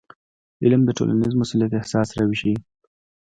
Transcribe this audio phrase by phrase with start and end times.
[0.63, 2.55] علم د ټولنیز مسؤلیت احساس راویښوي.